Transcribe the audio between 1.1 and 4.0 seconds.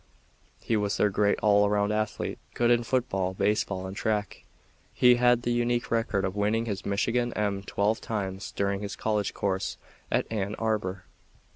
great all around athlete; good in football, baseball and